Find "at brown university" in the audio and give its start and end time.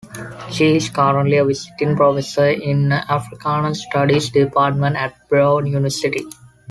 4.95-6.25